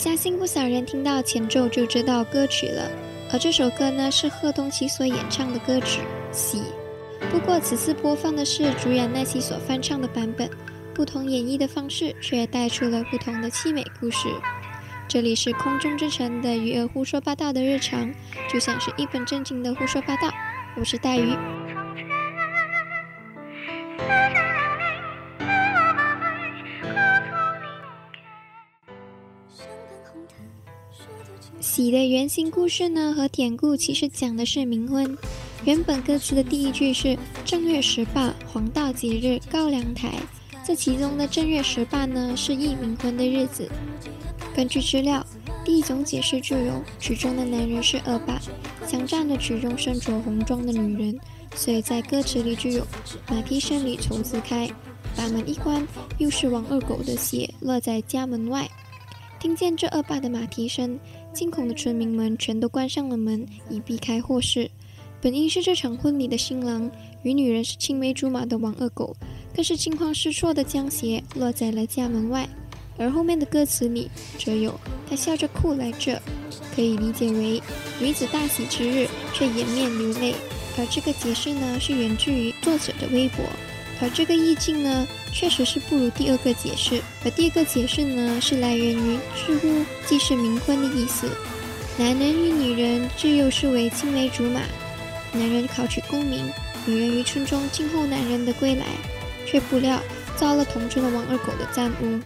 [0.00, 2.90] 相信不少人听到前奏就知道歌曲了，
[3.30, 6.00] 而这首歌呢是贺东奇所演唱的歌曲
[6.32, 6.56] 《喜》。
[7.30, 10.48] 不过此次播放的是主演奈希所翻唱的版本，
[10.94, 14.28] 不同演绎的方式却带出了不同的凄美故事。
[15.06, 18.10] 这里是空中之城的鱼儿胡说八道的日常，
[18.50, 20.30] 就像是一本正经的胡说八道。
[20.78, 21.36] 我是大鱼。
[31.60, 35.16] 喜的原型故事呢和典故其实讲的是冥婚。
[35.64, 40.14] 原本歌词的第一句是正月十八黄道吉日高粱台，
[40.66, 43.70] 这其中的正月十八呢是忆冥婚的日子。
[44.56, 45.24] 根据资料，
[45.62, 48.40] 第一种解释就有曲中的男人是恶霸，
[48.88, 51.20] 强占了曲中身着红装的女人，
[51.54, 52.86] 所以在歌词里就有
[53.28, 54.70] 马蹄声里愁子开，
[55.14, 55.86] 把门一关，
[56.16, 58.68] 又是王二狗的血落在家门外。
[59.40, 61.00] 听见这恶霸的马蹄声，
[61.32, 64.70] 惊恐的村民们全都关上了门，以避开祸事。
[65.18, 66.90] 本应是这场婚礼的新郎
[67.22, 69.16] 与女人是青梅竹马的王二狗，
[69.54, 72.46] 更是惊慌失措的将鞋落在了家门外。
[72.98, 76.20] 而后面的歌词里则有他笑着哭来着，
[76.76, 77.62] 可以理解为
[77.98, 80.34] 女子大喜之日却掩面流泪。
[80.76, 83.42] 而这个解释呢，是源自于作者的微博。
[84.02, 87.02] 而这个意境呢，确实是不如第二个解释。
[87.24, 91.30] 而第二个解释呢，是来源于知乎，既是冥婚的意思。
[91.98, 94.60] 男人与女人自幼视为青梅竹马。
[95.32, 96.50] 男人考取功名，
[96.86, 98.84] 女人于村中静候男人的归来，
[99.46, 100.00] 却不料
[100.36, 102.20] 遭了同村的王二狗的占屋。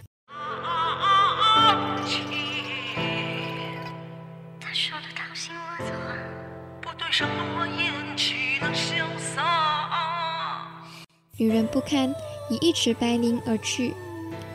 [11.37, 12.15] 女人不堪，
[12.49, 13.93] 以一尺白绫而去。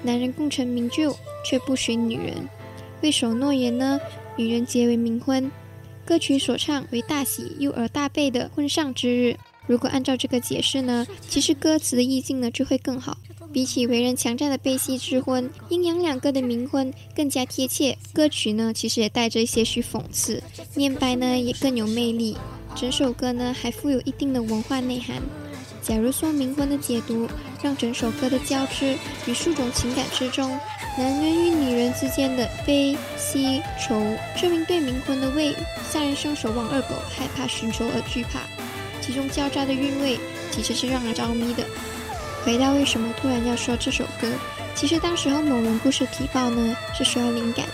[0.02, 2.48] 男人功成名就，却不许女人。
[3.02, 4.00] 未守诺言呢？
[4.36, 5.50] 女人结为冥婚。
[6.06, 9.36] 歌曲所唱为大喜又而大悲的婚丧之日。
[9.66, 13.16] 如果按照这个解释呢，其实歌词的意境呢就会更好。
[13.52, 17.96] 比起为人强占的悲喜之婚，阴阳两个的冥婚更加贴切。
[18.12, 20.42] 歌曲呢其实也带着些许讽刺，
[20.74, 22.36] 念白呢也更有魅力。
[22.74, 25.20] 整首歌呢还富有一定的文化内涵。
[25.82, 27.28] 假如说冥婚的解读
[27.62, 28.96] 让整首歌的交织
[29.26, 30.50] 与数种情感之中，
[30.96, 34.00] 男人与女人之间的悲喜愁，
[34.40, 35.54] 证明对冥婚的为
[35.90, 38.40] 杀人凶手王二狗害怕寻仇而惧怕，
[39.00, 40.18] 其中交杂的韵味
[40.50, 41.64] 其实是让人着迷的。
[42.44, 44.28] 回到为什么突然要说这首歌，
[44.74, 47.66] 其实当时候某人故事提报呢是需要灵感，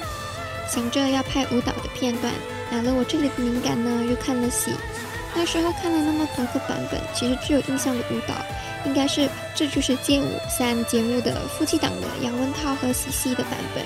[0.68, 2.32] 想着要拍舞蹈的片段，
[2.70, 4.70] 拿了我这里的灵感呢又看了戏。
[5.38, 8.34] 那时候看了那么多个版本，其实最有印象的舞蹈，
[8.86, 9.20] 应该是
[9.54, 13.84] 《这就是街舞三》节目的夫妻档的杨文涛和喜喜的版本。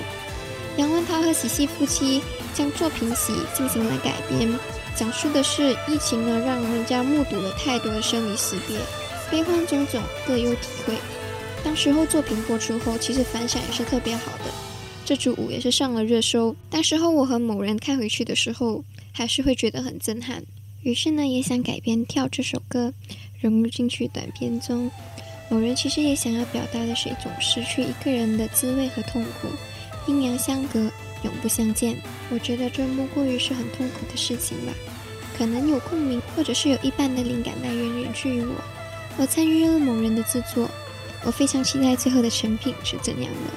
[0.77, 2.23] 杨文涛和喜喜夫妻
[2.55, 4.49] 将作品《喜》进行了改编，
[4.95, 8.79] 讲述的是疫情呢让人家目睹了太多的生离死别，
[9.29, 10.95] 悲欢种种各有体会。
[11.65, 14.45] 当时候作品播出后，其实反响也是特别好的，
[15.05, 16.55] 这支舞也是上了热搜。
[16.71, 20.45] 当时候我和某人看回去的时候，还是会觉得很震撼。
[20.83, 22.95] 于是呢，也想改编跳这首歌，
[23.41, 24.91] 融入进去短片中。
[25.51, 29.49] 某人其实也想要表达的是一种失去一个人的滋味和痛苦，
[30.07, 30.81] 阴阳相隔，
[31.23, 31.97] 永不相见。
[32.31, 34.73] 我觉得这莫过于是很痛苦的事情吧。
[35.37, 38.55] 可能有共鸣，或者是有一半的灵感来源源自于我。
[39.19, 40.71] 我参与了某人的制作，
[41.25, 43.51] 我非常期待最后的成品是怎样的。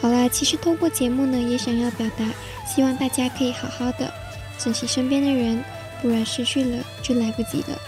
[0.00, 2.24] 好啦，其实通过节目呢，也想要表达，
[2.66, 4.12] 希望大家可以好好的
[4.58, 5.62] 珍惜身边的人。
[6.00, 7.78] 不然失去了就来不及了。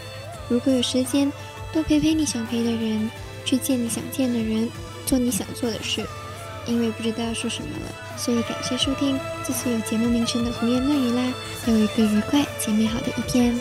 [0.49, 1.33] 如果有时间，
[1.73, 3.11] 多陪陪你想陪的人，
[3.45, 4.69] 去见你想见的人，
[5.07, 6.05] 做你想做的事。
[6.67, 11.35] 因为不知道要说什么了，所以感谢收听这次有节目名称的胡言乱语啦。
[11.67, 13.59] 有一个愉快且美好的一天。